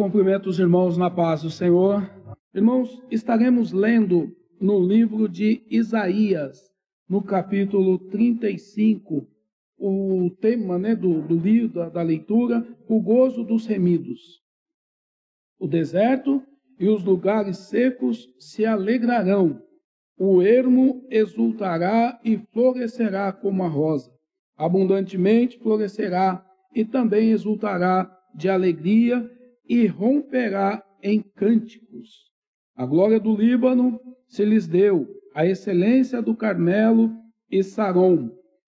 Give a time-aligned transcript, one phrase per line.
[0.00, 2.10] cumprimento os irmãos na paz do Senhor.
[2.54, 6.58] Irmãos, estaremos lendo no livro de Isaías,
[7.06, 9.26] no capítulo 35,
[9.76, 14.40] o tema né, do, do livro, da, da leitura, o gozo dos remidos.
[15.58, 16.42] O deserto
[16.78, 19.60] e os lugares secos se alegrarão,
[20.18, 24.10] o ermo exultará e florescerá como a rosa,
[24.56, 26.42] abundantemente florescerá
[26.74, 29.30] e também exultará de alegria
[29.70, 32.08] e romperá em cânticos.
[32.76, 37.12] A glória do Líbano se lhes deu, a excelência do Carmelo
[37.48, 38.30] e Saron.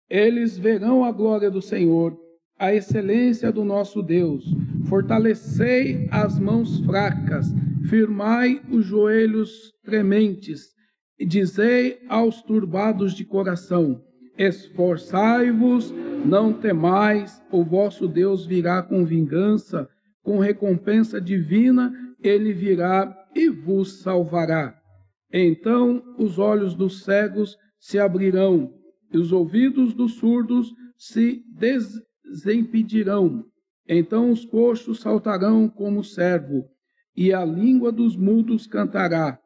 [0.09, 2.19] Eles verão a glória do Senhor,
[2.59, 4.45] a excelência do nosso Deus.
[4.89, 7.47] Fortalecei as mãos fracas,
[7.89, 10.71] firmai os joelhos trementes,
[11.17, 14.03] e dizei aos turbados de coração:
[14.37, 15.95] Esforçai-vos,
[16.27, 19.89] não temais, o vosso Deus virá com vingança
[20.23, 24.79] com recompensa divina, ele virá e vos salvará.
[25.33, 28.73] Então os olhos dos cegos se abrirão,
[29.13, 33.45] e os ouvidos dos surdos se desimpedirão.
[33.89, 36.65] Então os coxos saltarão como servo,
[37.17, 39.39] e a língua dos mudos cantará.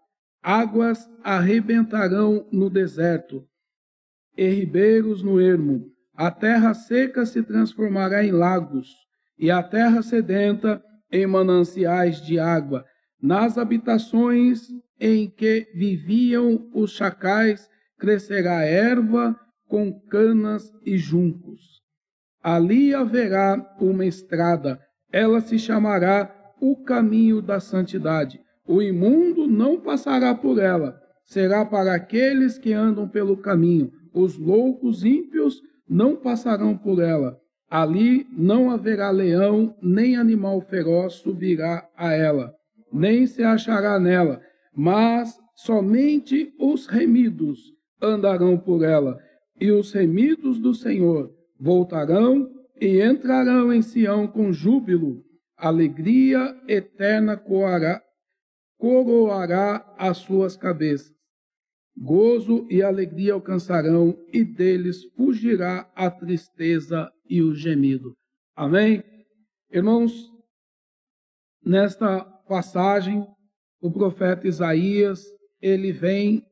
[0.43, 3.47] Águas arrebentarão no deserto,
[4.37, 5.87] e ribeiros no ermo.
[6.15, 9.04] A terra seca se transformará em lagos
[9.39, 12.85] e a terra sedenta em mananciais de água.
[13.21, 14.69] Nas habitações
[15.01, 17.69] em que viviam os chacais
[17.99, 21.61] crescerá erva com canas e juncos.
[22.43, 24.79] Ali haverá uma estrada,
[25.11, 28.41] ela se chamará o caminho da santidade.
[28.67, 33.91] O imundo não passará por ela, será para aqueles que andam pelo caminho.
[34.13, 37.39] Os loucos ímpios não passarão por ela.
[37.75, 42.55] Ali não haverá leão, nem animal feroz subirá a ela,
[42.93, 44.41] nem se achará nela,
[44.73, 47.59] mas somente os remidos
[48.01, 49.19] andarão por ela,
[49.61, 52.49] e os remidos do Senhor voltarão
[52.81, 55.25] e entrarão em Sião com júbilo.
[55.57, 58.01] Alegria eterna coará,
[58.79, 61.13] coroará as suas cabeças.
[61.97, 68.15] Gozo e alegria alcançarão, e deles fugirá a tristeza e o gemido.
[68.57, 69.03] Amém?
[69.71, 70.31] Irmãos,
[71.65, 73.27] nesta passagem,
[73.81, 75.25] o profeta Isaías,
[75.61, 76.43] ele vem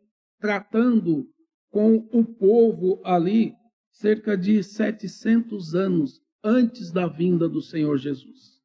[0.40, 1.26] tratando
[1.70, 3.54] com o povo ali
[3.92, 8.60] cerca de 700 anos antes da vinda do Senhor Jesus.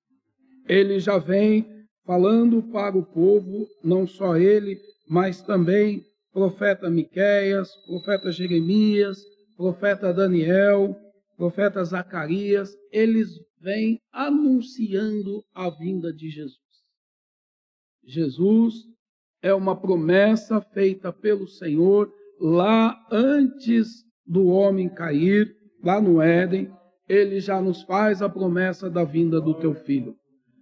[0.68, 1.66] Ele já vem
[2.06, 9.20] falando para o povo, não só ele, mas também profeta Miqueias, profeta Jeremias,
[9.56, 10.96] profeta Daniel,
[11.38, 13.30] profeta Zacarias, eles
[13.62, 16.58] vêm anunciando a vinda de Jesus.
[18.04, 18.74] Jesus
[19.42, 26.72] é uma promessa feita pelo Senhor lá antes do homem cair, lá no Éden,
[27.08, 30.16] ele já nos faz a promessa da vinda do teu filho.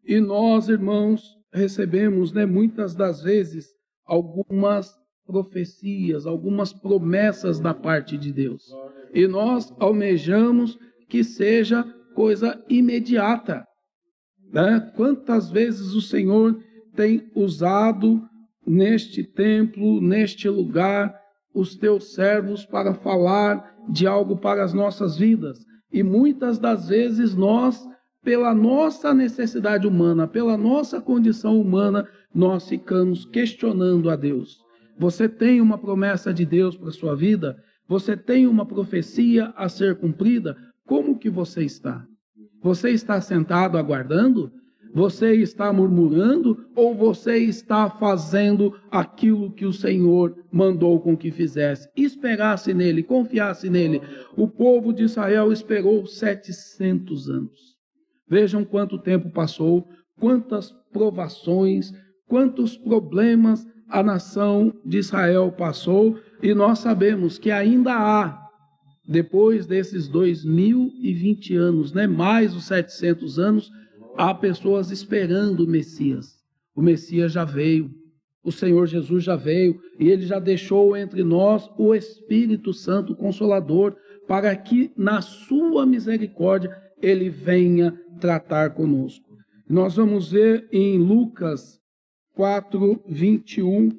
[0.03, 3.67] E nós, irmãos, recebemos, né, muitas das vezes
[4.05, 4.93] algumas
[5.25, 8.63] profecias, algumas promessas da parte de Deus.
[9.13, 10.77] E nós almejamos
[11.09, 13.65] que seja coisa imediata.
[14.51, 14.91] Né?
[14.95, 16.59] Quantas vezes o Senhor
[16.95, 18.21] tem usado
[18.65, 21.13] neste templo, neste lugar,
[21.53, 25.59] os teus servos para falar de algo para as nossas vidas.
[25.91, 27.87] E muitas das vezes nós,
[28.23, 34.64] pela nossa necessidade humana, pela nossa condição humana, nós ficamos questionando a Deus.
[34.97, 37.61] Você tem uma promessa de Deus para sua vida?
[37.87, 40.57] Você tem uma profecia a ser cumprida?
[40.85, 42.05] Como que você está?
[42.61, 44.51] Você está sentado aguardando?
[44.93, 51.89] Você está murmurando ou você está fazendo aquilo que o Senhor mandou com que fizesse?
[51.97, 54.01] Esperasse nele, confiasse nele.
[54.37, 57.75] O povo de Israel esperou 700 anos.
[58.25, 59.85] Vejam quanto tempo passou,
[60.17, 61.91] quantas provações,
[62.25, 68.37] quantos problemas a nação de Israel passou e nós sabemos que ainda há,
[69.07, 73.71] depois desses 2020 anos, né, mais os 700 anos,
[74.17, 76.35] há pessoas esperando o Messias.
[76.75, 77.91] O Messias já veio,
[78.43, 83.95] o Senhor Jesus já veio e ele já deixou entre nós o Espírito Santo Consolador
[84.27, 89.35] para que na sua misericórdia ele venha tratar conosco.
[89.69, 91.79] Nós vamos ver em Lucas
[92.35, 93.89] 4, 21,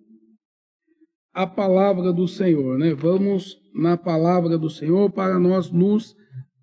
[1.33, 2.95] a palavra do Senhor, né?
[2.95, 6.15] Vamos na palavra do Senhor para nós nos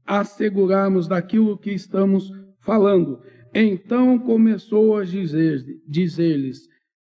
[0.06, 2.32] assegurarmos daquilo que estamos
[2.62, 3.20] falando.
[3.54, 6.68] Então começou a dizer, dizer-lhes: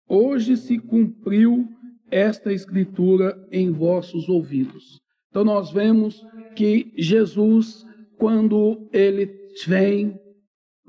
[0.09, 1.69] Hoje se cumpriu
[2.11, 5.01] esta escritura em vossos ouvidos.
[5.31, 6.25] Então nós vemos
[6.55, 7.85] que Jesus,
[8.19, 9.31] quando ele
[9.67, 10.19] vem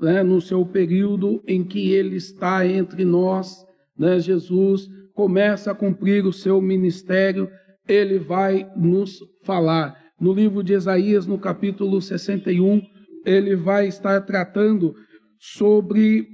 [0.00, 3.64] né, no seu período em que ele está entre nós,
[3.98, 7.48] né, Jesus começa a cumprir o seu ministério,
[7.88, 9.96] ele vai nos falar.
[10.20, 12.82] No livro de Isaías, no capítulo 61,
[13.24, 14.94] ele vai estar tratando
[15.38, 16.26] sobre,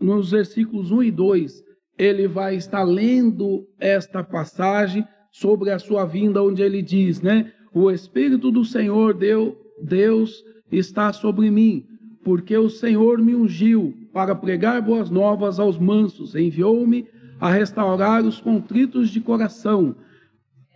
[0.00, 1.62] nos versículos 1 e 2,
[1.98, 7.52] ele vai estar lendo esta passagem sobre a sua vinda, onde ele diz, né?
[7.72, 11.84] O Espírito do Senhor, Deus, Deus está sobre mim,
[12.24, 17.06] porque o Senhor me ungiu para pregar boas novas aos mansos, enviou-me
[17.38, 19.94] a restaurar os contritos de coração,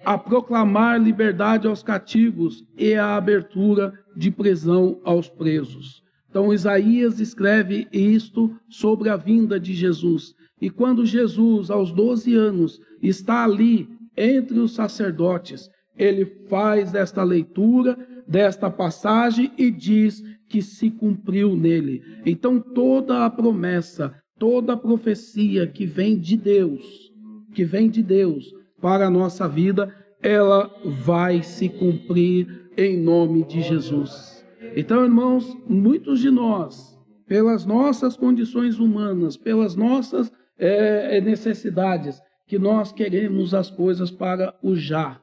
[0.04, 6.02] a proclamar liberdade aos cativos e a abertura de prisão aos presos.
[6.28, 10.34] Então, Isaías escreve isto sobre a vinda de Jesus.
[10.60, 17.96] E quando Jesus, aos 12 anos, está ali entre os sacerdotes, ele faz esta leitura
[18.26, 22.02] desta passagem e diz que se cumpriu nele.
[22.24, 27.12] Então, toda a promessa, toda a profecia que vem de Deus,
[27.54, 30.70] que vem de Deus para a nossa vida, ela
[31.04, 34.44] vai se cumprir em nome de Jesus.
[34.76, 36.96] Então, irmãos, muitos de nós,
[37.26, 44.74] pelas nossas condições humanas, pelas nossas é, necessidades, que nós queremos as coisas para o
[44.74, 45.20] já,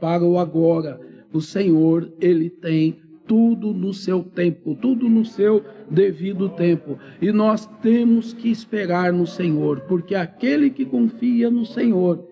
[0.00, 0.98] para o agora.
[1.32, 6.98] O Senhor, Ele tem tudo no seu tempo, tudo no seu devido tempo.
[7.20, 12.28] E nós temos que esperar no Senhor, porque aquele que confia no Senhor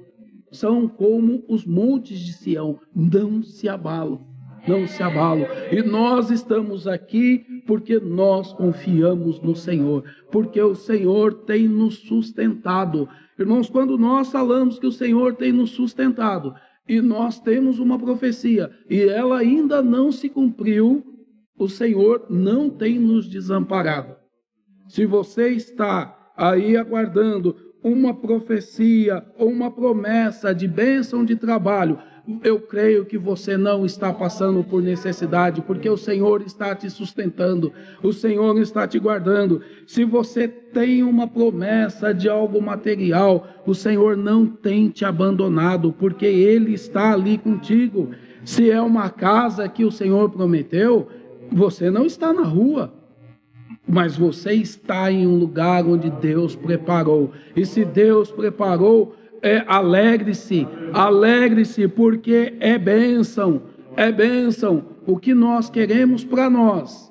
[0.51, 4.31] são como os montes de Sião, não se abalam
[4.67, 5.47] não se abalam.
[5.71, 13.09] E nós estamos aqui porque nós confiamos no Senhor, porque o Senhor tem nos sustentado.
[13.39, 16.55] Irmãos, quando nós falamos que o Senhor tem nos sustentado,
[16.89, 21.05] e nós temos uma profecia, e ela ainda não se cumpriu,
[21.57, 24.17] o Senhor não tem nos desamparado.
[24.89, 31.99] Se você está aí aguardando uma profecia ou uma promessa de bênção de trabalho,
[32.43, 37.73] eu creio que você não está passando por necessidade, porque o Senhor está te sustentando,
[38.03, 39.61] o Senhor está te guardando.
[39.87, 46.27] Se você tem uma promessa de algo material, o Senhor não tem te abandonado, porque
[46.27, 48.11] Ele está ali contigo.
[48.45, 51.09] Se é uma casa que o Senhor prometeu,
[51.53, 52.93] você não está na rua,
[53.87, 57.33] mas você está em um lugar onde Deus preparou.
[57.57, 63.63] E se Deus preparou, é, alegre-se, alegre-se, porque é bênção,
[63.97, 64.85] é bênção.
[65.07, 67.11] O que nós queremos para nós,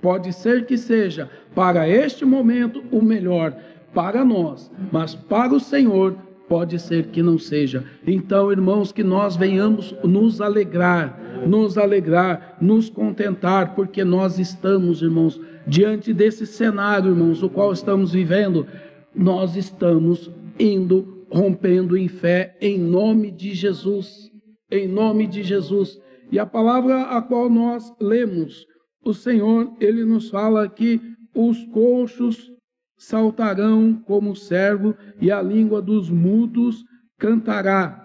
[0.00, 3.56] pode ser que seja para este momento o melhor
[3.94, 6.16] para nós, mas para o Senhor
[6.48, 7.84] pode ser que não seja.
[8.06, 15.40] Então, irmãos, que nós venhamos nos alegrar, nos alegrar, nos contentar, porque nós estamos, irmãos,
[15.66, 18.66] diante desse cenário, irmãos, o qual estamos vivendo,
[19.14, 24.30] nós estamos indo rompendo em fé em nome de Jesus.
[24.70, 25.98] Em nome de Jesus.
[26.30, 28.64] E a palavra a qual nós lemos,
[29.04, 31.00] o Senhor, ele nos fala que
[31.34, 32.50] os coxos
[32.96, 36.84] saltarão como servo e a língua dos mudos
[37.18, 38.00] cantará.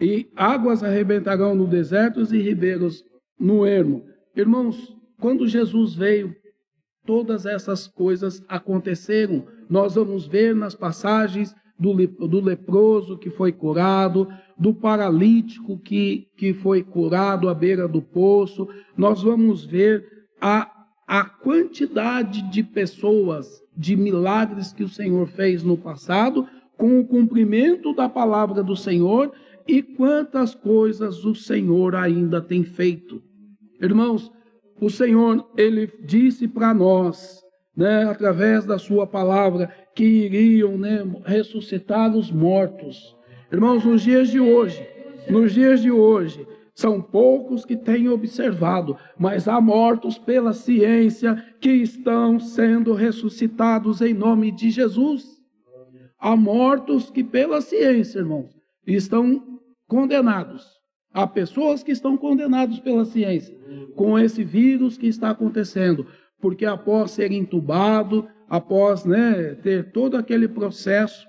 [0.00, 3.04] E águas arrebentarão no deserto e ribeiros
[3.38, 4.04] no ermo.
[4.34, 6.34] Irmãos, quando Jesus veio,
[7.06, 9.46] todas essas coisas aconteceram.
[9.70, 11.94] Nós vamos ver nas passagens do,
[12.28, 18.68] do leproso que foi curado, do paralítico que, que foi curado à beira do poço.
[18.96, 20.06] Nós vamos ver
[20.40, 20.70] a,
[21.06, 27.94] a quantidade de pessoas, de milagres que o Senhor fez no passado, com o cumprimento
[27.94, 29.32] da palavra do Senhor
[29.66, 33.22] e quantas coisas o Senhor ainda tem feito.
[33.80, 34.30] Irmãos,
[34.80, 37.41] o Senhor, ele disse para nós,
[37.76, 43.16] né, através da sua palavra, que iriam né, ressuscitar os mortos.
[43.50, 44.86] Irmãos, nos dias de hoje,
[45.28, 51.70] nos dias de hoje, são poucos que têm observado, mas há mortos pela ciência que
[51.70, 55.40] estão sendo ressuscitados em nome de Jesus.
[56.18, 58.50] Há mortos que pela ciência, irmãos,
[58.86, 60.66] estão condenados.
[61.12, 63.54] Há pessoas que estão condenadas pela ciência
[63.94, 66.06] com esse vírus que está acontecendo,
[66.42, 71.24] porque após ser entubado, após né, ter todo aquele processo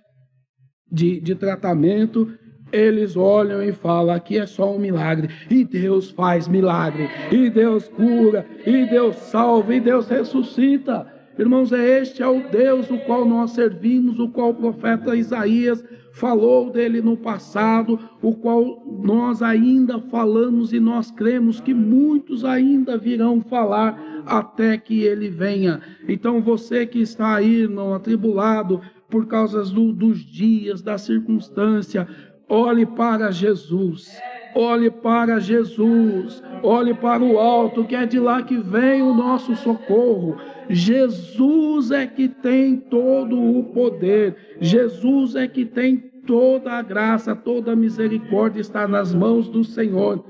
[0.92, 2.28] de, de tratamento,
[2.72, 5.30] eles olham e falam: aqui é só um milagre.
[5.52, 11.13] E Deus faz milagre, e Deus cura, e Deus salva, e Deus ressuscita.
[11.38, 15.84] Irmãos, é este é o Deus o qual nós servimos, o qual o profeta Isaías
[16.12, 22.98] falou dele no passado, o qual nós ainda falamos e nós cremos que muitos ainda
[22.98, 25.82] virão falar até que ele venha.
[26.08, 32.08] Então você que está aí, irmão, atribulado por causa do, dos dias, da circunstância,
[32.48, 34.16] olhe para Jesus.
[34.56, 39.56] Olhe para Jesus, olhe para o alto, que é de lá que vem o nosso
[39.56, 40.38] socorro.
[40.70, 47.74] Jesus é que tem todo o poder, Jesus é que tem toda a graça, toda
[47.74, 50.24] a misericórdia está nas mãos do Senhor.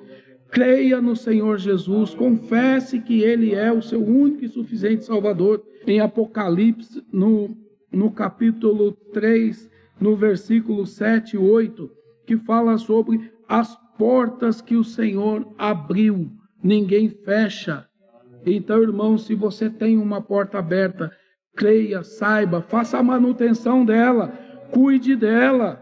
[0.50, 5.64] Creia no Senhor Jesus, confesse que Ele é o seu único e suficiente Salvador.
[5.86, 7.58] Em Apocalipse, no,
[7.92, 11.90] no capítulo 3, no versículo 7 e 8,
[12.26, 16.30] que fala sobre as portas que o Senhor abriu,
[16.62, 17.86] ninguém fecha.
[18.46, 21.10] Então, irmão, se você tem uma porta aberta,
[21.56, 24.28] creia, saiba, faça a manutenção dela,
[24.74, 25.82] cuide dela,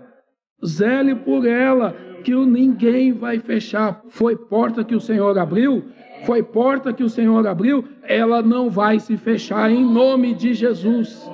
[0.64, 4.04] zele por ela, que ninguém vai fechar.
[4.10, 5.86] Foi porta que o Senhor abriu,
[6.24, 11.28] foi porta que o Senhor abriu, ela não vai se fechar em nome de Jesus.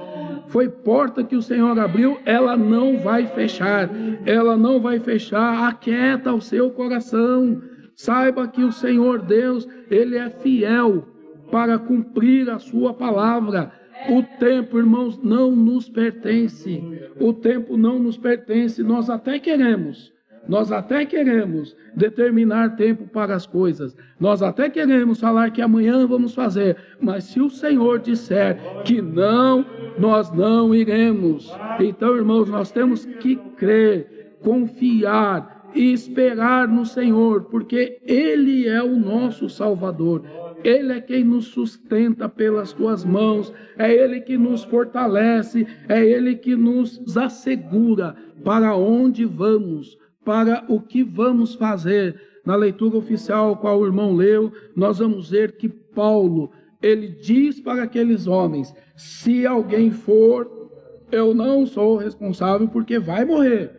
[0.48, 3.90] Foi porta que o Senhor abriu, ela não vai fechar.
[4.26, 5.68] Ela não vai fechar.
[5.68, 7.62] Aquieta o seu coração.
[7.96, 11.08] Saiba que o Senhor Deus, ele é fiel
[11.52, 13.72] para cumprir a sua palavra.
[14.10, 16.84] O tempo, irmãos, não nos pertence.
[17.20, 18.84] O tempo não nos pertence.
[18.84, 20.17] Nós até queremos
[20.48, 26.34] nós até queremos determinar tempo para as coisas, nós até queremos falar que amanhã vamos
[26.34, 29.66] fazer, mas se o Senhor disser que não,
[29.98, 31.52] nós não iremos.
[31.80, 38.98] Então, irmãos, nós temos que crer, confiar e esperar no Senhor, porque Ele é o
[38.98, 40.24] nosso Salvador.
[40.64, 46.36] Ele é quem nos sustenta pelas tuas mãos, é Ele que nos fortalece, é Ele
[46.36, 49.98] que nos assegura para onde vamos
[50.28, 52.20] para o que vamos fazer.
[52.46, 57.84] Na leitura oficial, qual o irmão leu, nós vamos ver que Paulo, ele diz para
[57.84, 60.70] aqueles homens: se alguém for,
[61.10, 63.72] eu não sou responsável porque vai morrer.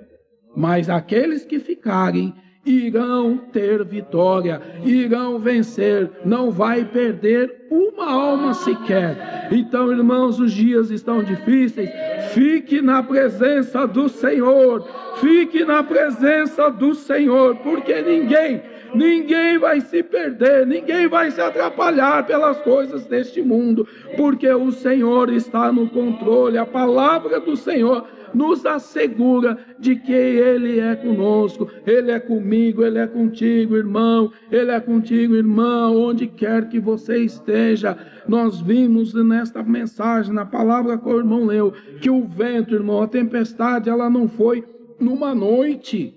[0.57, 2.33] Mas aqueles que ficarem,
[2.69, 9.49] irão ter vitória, irão vencer, não vai perder uma alma sequer.
[9.51, 11.91] Então, irmãos, os dias estão difíceis,
[12.33, 18.63] fique na presença do Senhor, fique na presença do Senhor, porque ninguém,
[18.95, 25.33] ninguém vai se perder, ninguém vai se atrapalhar pelas coisas deste mundo, porque o Senhor
[25.33, 28.05] está no controle, a palavra do Senhor
[28.35, 34.71] nos assegura de que Ele é conosco, Ele é comigo, Ele é contigo, irmão, Ele
[34.71, 37.97] é contigo, irmão, onde quer que você esteja.
[38.27, 43.09] Nós vimos nesta mensagem, na palavra que o irmão leu, que o vento, irmão, a
[43.09, 44.65] tempestade, ela não foi
[45.01, 46.15] numa noite.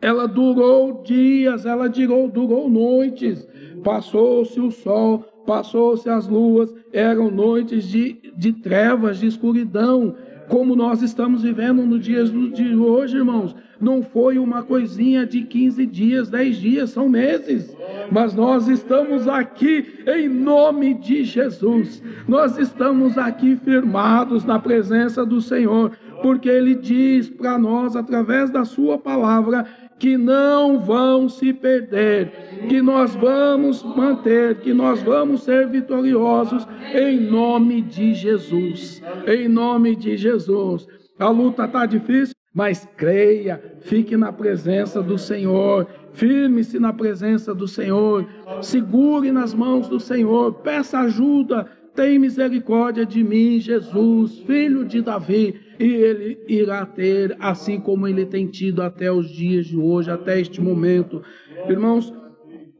[0.00, 3.46] Ela durou dias, ela durou, durou noites.
[3.82, 10.14] Passou-se o sol, passou-se as luas, eram noites de, de trevas, de escuridão
[10.48, 13.54] como nós estamos vivendo no dias de hoje, irmãos.
[13.80, 17.76] Não foi uma coisinha de 15 dias, 10 dias, são meses.
[18.10, 22.02] Mas nós estamos aqui em nome de Jesus.
[22.26, 28.64] Nós estamos aqui firmados na presença do Senhor, porque Ele diz para nós, através da
[28.64, 29.66] Sua palavra,
[29.98, 37.18] que não vão se perder, que nós vamos manter, que nós vamos ser vitoriosos em
[37.18, 39.02] nome de Jesus.
[39.26, 40.86] Em nome de Jesus.
[41.18, 47.66] A luta está difícil, mas creia, fique na presença do Senhor, firme-se na presença do
[47.66, 48.26] Senhor,
[48.60, 55.65] segure nas mãos do Senhor, peça ajuda, tem misericórdia de mim, Jesus, filho de Davi
[55.78, 60.40] e ele irá ter, assim como ele tem tido até os dias de hoje, até
[60.40, 61.22] este momento.
[61.68, 62.12] Irmãos,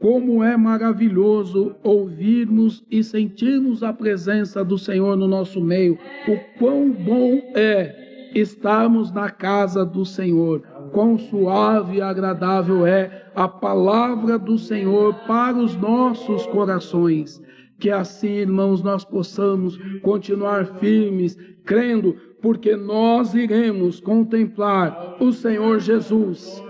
[0.00, 5.98] como é maravilhoso ouvirmos e sentirmos a presença do Senhor no nosso meio.
[6.28, 10.60] O quão bom é estarmos na casa do Senhor.
[10.92, 17.40] Quão suave e agradável é a palavra do Senhor para os nossos corações.
[17.78, 26.62] Que assim, irmãos, nós possamos continuar firmes, crendo, porque nós iremos contemplar o Senhor Jesus.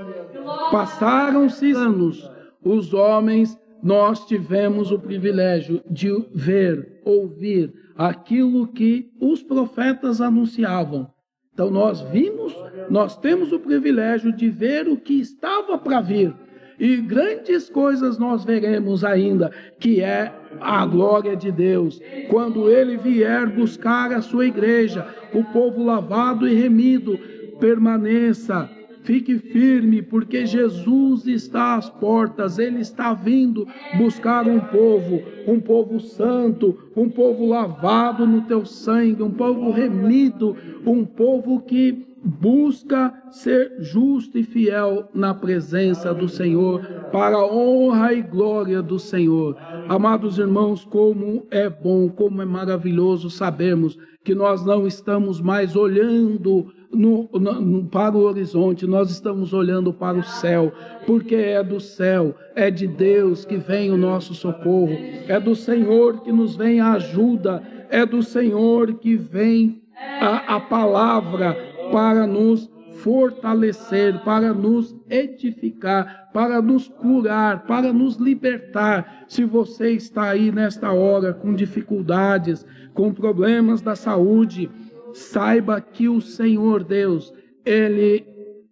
[0.70, 2.26] Passaram-se anos,
[2.64, 11.10] os homens, nós tivemos o privilégio de ver, ouvir aquilo que os profetas anunciavam.
[11.52, 12.56] Então nós vimos,
[12.88, 16.34] nós temos o privilégio de ver o que estava para vir.
[16.78, 22.00] E grandes coisas nós veremos ainda, que é a glória de Deus.
[22.28, 27.18] Quando ele vier buscar a sua igreja, o povo lavado e remido,
[27.58, 28.70] permaneça
[29.06, 33.64] Fique firme, porque Jesus está às portas, ele está vindo
[33.96, 40.56] buscar um povo, um povo santo, um povo lavado no teu sangue, um povo remido,
[40.84, 46.80] um povo que busca ser justo e fiel na presença do Senhor,
[47.12, 49.56] para a honra e glória do Senhor.
[49.88, 56.72] Amados irmãos, como é bom, como é maravilhoso sabermos que nós não estamos mais olhando
[56.92, 60.72] no, no, para o horizonte, nós estamos olhando para o céu,
[61.06, 64.96] porque é do céu, é de Deus que vem o nosso socorro,
[65.28, 69.82] é do Senhor que nos vem a ajuda, é do Senhor que vem
[70.20, 79.24] a, a palavra para nos fortalecer, para nos edificar, para nos curar, para nos libertar.
[79.28, 84.70] Se você está aí nesta hora com dificuldades, com problemas da saúde,
[85.12, 87.32] saiba que o Senhor Deus,
[87.64, 88.26] Ele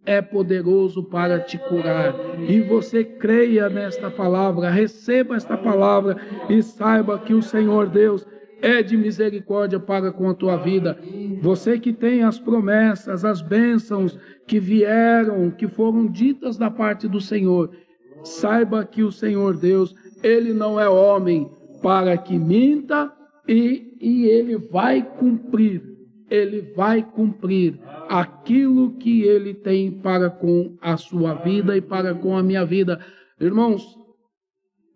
[0.07, 2.15] é poderoso para te curar.
[2.49, 6.17] E você creia nesta palavra, receba esta palavra
[6.49, 8.27] e saiba que o Senhor Deus
[8.65, 10.99] é de misericórdia para com a tua vida.
[11.43, 17.21] Você que tem as promessas, as bênçãos que vieram, que foram ditas da parte do
[17.21, 17.77] Senhor,
[18.23, 21.51] saiba que o Senhor Deus, ele não é homem
[21.83, 23.13] para que minta
[23.47, 25.93] e, e ele vai cumprir
[26.31, 27.79] ele vai cumprir
[28.09, 32.99] aquilo que ele tem para com a sua vida e para com a minha vida.
[33.39, 33.87] Irmãos,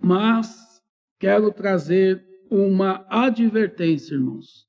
[0.02, 0.80] mas
[1.20, 4.67] quero trazer uma advertência, irmãos.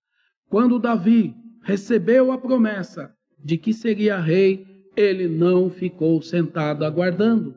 [0.50, 1.34] Quando Davi
[1.64, 7.56] recebeu a promessa de que seria rei, ele não ficou sentado aguardando.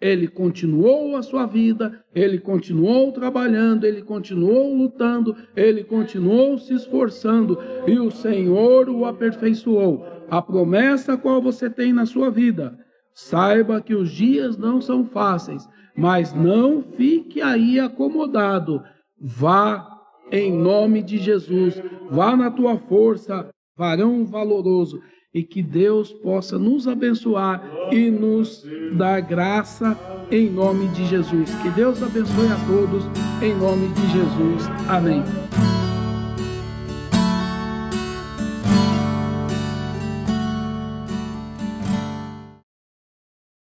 [0.00, 7.56] Ele continuou a sua vida, ele continuou trabalhando, ele continuou lutando, ele continuou se esforçando
[7.86, 10.04] e o Senhor o aperfeiçoou.
[10.28, 12.76] A promessa qual você tem na sua vida,
[13.14, 18.82] saiba que os dias não são fáceis, mas não fique aí acomodado.
[19.22, 19.88] Vá
[20.32, 21.80] em nome de Jesus,
[22.10, 25.00] vá na tua força, varão valoroso
[25.34, 29.96] e que Deus possa nos abençoar e nos dar graça
[30.30, 31.54] em nome de Jesus.
[31.62, 33.04] Que Deus abençoe a todos
[33.42, 34.68] em nome de Jesus.
[34.88, 35.41] Amém.